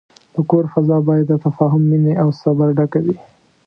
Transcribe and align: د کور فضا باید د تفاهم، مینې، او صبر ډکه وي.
د 0.33 0.35
کور 0.49 0.63
فضا 0.73 0.97
باید 1.07 1.25
د 1.29 1.33
تفاهم، 1.45 1.81
مینې، 1.89 2.13
او 2.21 2.27
صبر 2.41 2.67
ډکه 2.77 2.99
وي. 3.05 3.15